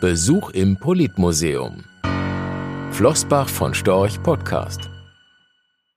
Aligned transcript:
Besuch 0.00 0.50
im 0.50 0.76
Politmuseum. 0.76 1.82
Flossbach 2.90 3.48
von 3.48 3.72
Storch 3.72 4.22
Podcast. 4.22 4.90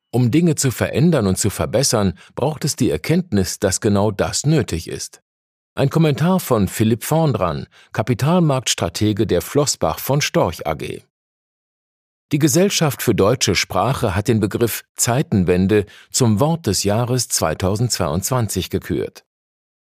Um 0.10 0.32
Dinge 0.32 0.56
zu 0.56 0.72
verändern 0.72 1.28
und 1.28 1.38
zu 1.38 1.50
verbessern, 1.50 2.14
braucht 2.34 2.64
es 2.64 2.78
die 2.78 2.90
Erkenntnis, 2.90 3.60
dass 3.60 3.82
genau 3.82 4.12
das 4.12 4.46
nötig 4.46 4.88
ist. 4.88 5.22
Ein 5.76 5.90
Kommentar 5.90 6.40
von 6.40 6.70
Philipp 6.70 7.04
Vorndran, 7.04 7.68
Kapitalmarktstratege 7.92 9.28
der 9.28 9.42
Flossbach 9.42 10.00
von 10.00 10.22
Storch 10.22 10.66
AG. 10.66 11.02
Die 12.32 12.40
Gesellschaft 12.40 13.02
für 13.02 13.14
deutsche 13.14 13.54
Sprache 13.54 14.16
hat 14.16 14.30
den 14.30 14.40
Begriff 14.40 14.86
Zeitenwende 14.96 15.86
zum 16.10 16.40
Wort 16.40 16.68
des 16.68 16.86
Jahres 16.86 17.28
2022 17.28 18.70
gekürt. 18.70 19.26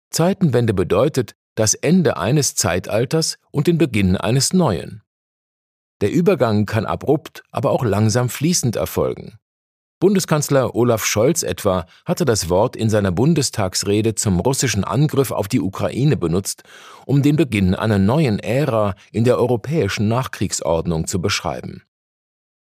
Zeitenwende 0.08 0.72
bedeutet, 0.72 1.36
das 1.56 1.74
Ende 1.74 2.16
eines 2.16 2.54
Zeitalters 2.54 3.38
und 3.50 3.66
den 3.66 3.78
Beginn 3.78 4.16
eines 4.16 4.52
neuen. 4.52 5.02
Der 6.00 6.12
Übergang 6.12 6.66
kann 6.66 6.86
abrupt, 6.86 7.42
aber 7.50 7.70
auch 7.70 7.82
langsam 7.82 8.28
fließend 8.28 8.76
erfolgen. 8.76 9.38
Bundeskanzler 9.98 10.74
Olaf 10.74 11.06
Scholz 11.06 11.42
etwa 11.42 11.86
hatte 12.04 12.26
das 12.26 12.50
Wort 12.50 12.76
in 12.76 12.90
seiner 12.90 13.12
Bundestagsrede 13.12 14.14
zum 14.14 14.40
russischen 14.40 14.84
Angriff 14.84 15.30
auf 15.30 15.48
die 15.48 15.62
Ukraine 15.62 16.18
benutzt, 16.18 16.64
um 17.06 17.22
den 17.22 17.36
Beginn 17.36 17.74
einer 17.74 17.98
neuen 17.98 18.38
Ära 18.38 18.94
in 19.10 19.24
der 19.24 19.38
europäischen 19.38 20.06
Nachkriegsordnung 20.06 21.06
zu 21.06 21.22
beschreiben. 21.22 21.82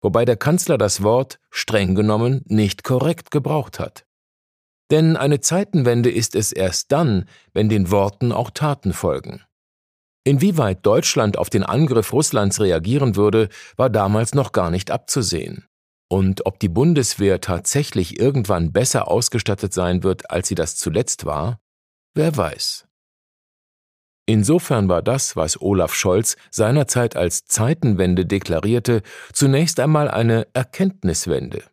Wobei 0.02 0.24
der 0.24 0.38
Kanzler 0.38 0.78
das 0.78 1.04
Wort 1.04 1.40
streng 1.52 1.94
genommen 1.94 2.42
nicht 2.46 2.86
korrekt 2.86 3.32
gebraucht 3.32 3.80
hat. 3.80 4.06
Denn 4.92 5.16
eine 5.18 5.40
Zeitenwende 5.40 6.10
ist 6.10 6.36
es 6.36 6.52
erst 6.52 6.92
dann, 6.92 7.26
wenn 7.54 7.70
den 7.70 7.92
Worten 7.92 8.32
auch 8.32 8.50
Taten 8.50 8.94
folgen. 8.94 9.42
Inwieweit 10.24 10.86
Deutschland 10.86 11.38
auf 11.38 11.50
den 11.50 11.64
Angriff 11.64 12.12
Russlands 12.14 12.60
reagieren 12.60 13.16
würde, 13.16 13.50
war 13.78 13.90
damals 13.90 14.34
noch 14.34 14.52
gar 14.52 14.70
nicht 14.72 14.92
abzusehen. 14.92 15.66
Und 16.12 16.46
ob 16.46 16.60
die 16.60 16.70
Bundeswehr 16.70 17.40
tatsächlich 17.40 18.20
irgendwann 18.20 18.72
besser 18.72 19.08
ausgestattet 19.08 19.74
sein 19.74 20.04
wird, 20.04 20.32
als 20.32 20.48
sie 20.48 20.56
das 20.56 20.76
zuletzt 20.76 21.26
war, 21.26 21.60
wer 22.16 22.36
weiß. 22.36 22.86
Insofern 24.26 24.90
war 24.90 25.02
das, 25.02 25.36
was 25.36 25.60
Olaf 25.60 25.96
Scholz 25.96 26.36
seinerzeit 26.52 27.16
als 27.16 27.46
Zeitenwende 27.46 28.26
deklarierte, 28.28 29.02
zunächst 29.34 29.80
einmal 29.80 30.08
eine 30.08 30.48
Erkenntniswende. 30.54 31.64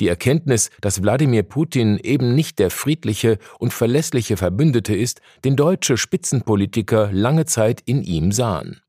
Die 0.00 0.08
Erkenntnis, 0.08 0.70
dass 0.80 1.02
Wladimir 1.02 1.44
Putin 1.44 1.98
eben 1.98 2.34
nicht 2.34 2.58
der 2.58 2.70
friedliche 2.70 3.38
und 3.58 3.72
verlässliche 3.72 4.36
Verbündete 4.36 4.94
ist, 4.94 5.20
den 5.44 5.54
deutsche 5.54 5.96
Spitzenpolitiker 5.96 7.10
lange 7.12 7.44
Zeit 7.44 7.80
in 7.84 8.02
ihm 8.02 8.32
sahen. 8.32 8.80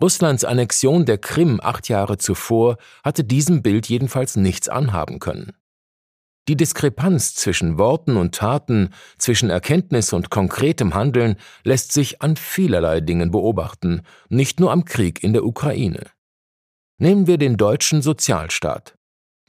Russlands 0.00 0.44
Annexion 0.44 1.04
der 1.04 1.18
Krim 1.18 1.60
acht 1.62 1.88
Jahre 1.88 2.18
zuvor 2.18 2.78
hatte 3.04 3.24
diesem 3.24 3.62
Bild 3.62 3.88
jedenfalls 3.88 4.36
nichts 4.36 4.68
anhaben 4.68 5.18
können. 5.18 5.52
Die 6.48 6.56
Diskrepanz 6.56 7.34
zwischen 7.34 7.76
Worten 7.76 8.16
und 8.16 8.34
Taten, 8.34 8.90
zwischen 9.18 9.50
Erkenntnis 9.50 10.12
und 10.12 10.30
konkretem 10.30 10.94
Handeln 10.94 11.36
lässt 11.64 11.92
sich 11.92 12.22
an 12.22 12.36
vielerlei 12.36 13.00
Dingen 13.00 13.30
beobachten, 13.30 14.02
nicht 14.28 14.58
nur 14.58 14.72
am 14.72 14.84
Krieg 14.84 15.22
in 15.22 15.32
der 15.32 15.44
Ukraine. 15.44 16.06
Nehmen 16.98 17.26
wir 17.26 17.38
den 17.38 17.56
deutschen 17.56 18.02
Sozialstaat. 18.02 18.96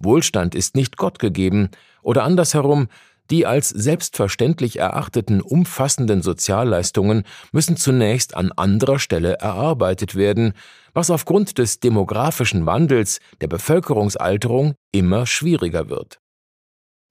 Wohlstand 0.03 0.55
ist 0.55 0.75
nicht 0.75 0.97
Gott 0.97 1.19
gegeben, 1.19 1.69
oder 2.01 2.23
andersherum, 2.23 2.87
die 3.29 3.45
als 3.45 3.69
selbstverständlich 3.69 4.79
erachteten 4.79 5.41
umfassenden 5.41 6.21
Sozialleistungen 6.21 7.23
müssen 7.51 7.77
zunächst 7.77 8.35
an 8.35 8.51
anderer 8.51 8.99
Stelle 8.99 9.35
erarbeitet 9.35 10.15
werden, 10.15 10.53
was 10.93 11.09
aufgrund 11.09 11.57
des 11.57 11.79
demografischen 11.79 12.65
Wandels, 12.65 13.19
der 13.39 13.47
Bevölkerungsalterung 13.47 14.73
immer 14.91 15.25
schwieriger 15.25 15.89
wird. 15.89 16.19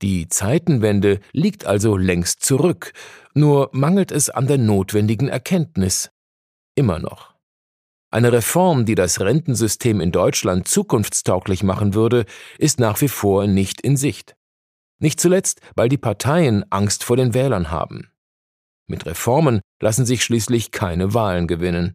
Die 0.03 0.29
Zeitenwende 0.29 1.21
liegt 1.33 1.65
also 1.67 1.97
längst 1.97 2.43
zurück, 2.43 2.93
nur 3.35 3.71
mangelt 3.73 4.13
es 4.13 4.31
an 4.31 4.47
der 4.47 4.59
notwendigen 4.59 5.29
Erkenntnis. 5.29 6.11
Immer 6.75 6.99
noch. 6.99 7.30
Eine 8.13 8.33
Reform, 8.33 8.87
die 8.87 8.97
das 8.97 9.21
Rentensystem 9.21 10.01
in 10.01 10.11
Deutschland 10.11 10.67
zukunftstauglich 10.67 11.63
machen 11.63 11.95
würde, 11.95 12.27
ist 12.59 12.81
nach 12.81 13.01
wie 13.01 13.09
vor 13.09 13.47
nicht 13.47 13.81
in 13.81 13.97
Sicht. 13.97 14.37
Nicht 14.99 15.21
zuletzt, 15.21 15.61
weil 15.77 15.89
die 15.89 15.99
Parteien 15.99 16.65
Angst 16.71 17.05
vor 17.05 17.17
den 17.17 17.35
Wählern 17.35 17.71
haben. 17.71 18.11
Mit 18.89 19.07
Reformen 19.07 19.61
lassen 19.81 20.05
sich 20.05 20.25
schließlich 20.25 20.73
keine 20.73 21.15
Wahlen 21.15 21.47
gewinnen. 21.47 21.95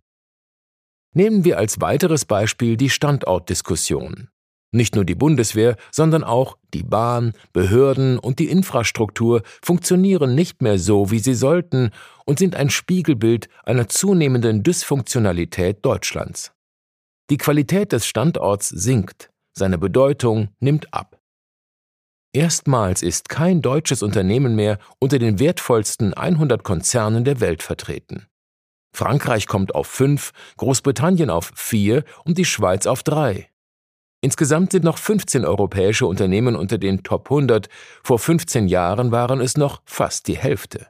Nehmen 1.13 1.43
wir 1.43 1.57
als 1.57 1.81
weiteres 1.81 2.25
Beispiel 2.25 2.77
die 2.77 2.89
Standortdiskussion. 2.89 4.29
Nicht 4.75 4.95
nur 4.95 5.05
die 5.05 5.15
Bundeswehr, 5.15 5.77
sondern 5.89 6.25
auch 6.25 6.57
die 6.73 6.83
Bahn, 6.83 7.31
Behörden 7.53 8.19
und 8.19 8.39
die 8.39 8.49
Infrastruktur 8.49 9.41
funktionieren 9.63 10.35
nicht 10.35 10.61
mehr 10.61 10.77
so, 10.77 11.11
wie 11.11 11.19
sie 11.19 11.33
sollten 11.33 11.91
und 12.25 12.39
sind 12.39 12.57
ein 12.57 12.69
Spiegelbild 12.69 13.47
einer 13.63 13.87
zunehmenden 13.87 14.63
Dysfunktionalität 14.63 15.85
Deutschlands. 15.85 16.51
Die 17.29 17.37
Qualität 17.37 17.93
des 17.93 18.05
Standorts 18.05 18.67
sinkt, 18.67 19.29
seine 19.57 19.77
Bedeutung 19.77 20.49
nimmt 20.59 20.93
ab. 20.93 21.21
Erstmals 22.33 23.01
ist 23.01 23.29
kein 23.29 23.61
deutsches 23.61 24.03
Unternehmen 24.03 24.55
mehr 24.57 24.77
unter 24.99 25.19
den 25.19 25.39
wertvollsten 25.39 26.13
100 26.13 26.65
Konzernen 26.65 27.23
der 27.23 27.39
Welt 27.39 27.63
vertreten. 27.63 28.27
Frankreich 28.93 29.47
kommt 29.47 29.73
auf 29.73 29.87
fünf, 29.87 30.33
Großbritannien 30.57 31.29
auf 31.29 31.53
vier 31.55 32.03
und 32.25 32.37
die 32.37 32.43
Schweiz 32.43 32.87
auf 32.87 33.03
drei. 33.03 33.49
Insgesamt 34.25 34.71
sind 34.71 34.83
noch 34.83 34.97
15 34.97 35.45
europäische 35.45 36.07
Unternehmen 36.07 36.55
unter 36.55 36.79
den 36.79 37.03
Top 37.03 37.27
100, 37.29 37.69
vor 38.01 38.17
15 38.17 38.67
Jahren 38.67 39.11
waren 39.11 39.39
es 39.39 39.55
noch 39.55 39.83
fast 39.85 40.27
die 40.27 40.35
Hälfte. 40.35 40.87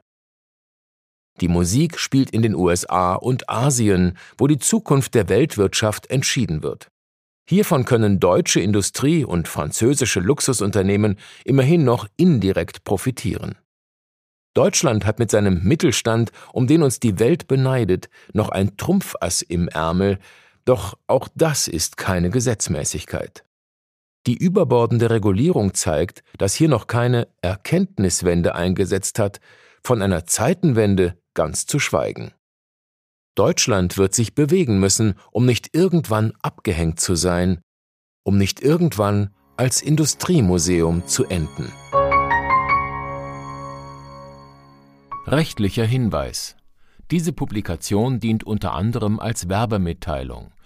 Die 1.42 1.48
Musik 1.48 1.98
spielt 1.98 2.30
in 2.30 2.40
den 2.40 2.54
USA 2.54 3.12
und 3.12 3.50
Asien, 3.50 4.16
wo 4.38 4.46
die 4.46 4.56
Zukunft 4.56 5.14
der 5.14 5.28
Weltwirtschaft 5.28 6.10
entschieden 6.10 6.62
wird. 6.62 6.88
Hiervon 7.46 7.84
können 7.84 8.20
deutsche 8.20 8.60
Industrie 8.60 9.22
und 9.22 9.48
französische 9.48 10.20
Luxusunternehmen 10.20 11.18
immerhin 11.44 11.84
noch 11.84 12.08
indirekt 12.16 12.84
profitieren. 12.84 13.56
Deutschland 14.54 15.04
hat 15.04 15.18
mit 15.18 15.30
seinem 15.30 15.62
Mittelstand, 15.62 16.32
um 16.54 16.66
den 16.66 16.82
uns 16.82 17.00
die 17.00 17.18
Welt 17.18 17.48
beneidet, 17.48 18.08
noch 18.32 18.48
ein 18.48 18.78
Trumpfass 18.78 19.42
im 19.42 19.68
Ärmel, 19.68 20.20
doch 20.66 20.98
auch 21.06 21.28
das 21.34 21.68
ist 21.68 21.96
keine 21.96 22.28
Gesetzmäßigkeit. 22.28 23.44
Die 24.26 24.36
überbordende 24.36 25.08
Regulierung 25.08 25.72
zeigt, 25.72 26.24
dass 26.36 26.54
hier 26.54 26.68
noch 26.68 26.88
keine 26.88 27.28
Erkenntniswende 27.40 28.54
eingesetzt 28.54 29.18
hat, 29.20 29.40
von 29.82 30.02
einer 30.02 30.26
Zeitenwende 30.26 31.16
ganz 31.34 31.66
zu 31.66 31.78
schweigen. 31.78 32.32
Deutschland 33.36 33.96
wird 33.98 34.14
sich 34.14 34.34
bewegen 34.34 34.80
müssen, 34.80 35.14
um 35.30 35.46
nicht 35.46 35.76
irgendwann 35.76 36.32
abgehängt 36.42 36.98
zu 36.98 37.14
sein, 37.14 37.60
um 38.24 38.36
nicht 38.36 38.60
irgendwann 38.60 39.30
als 39.56 39.82
Industriemuseum 39.82 41.06
zu 41.06 41.26
enden. 41.26 41.72
Rechtlicher 45.26 45.84
Hinweis. 45.84 46.56
Diese 47.12 47.32
Publikation 47.32 48.18
dient 48.18 48.42
unter 48.42 48.72
anderem 48.72 49.20
als 49.20 49.48
Werbemitteilung. 49.48 50.50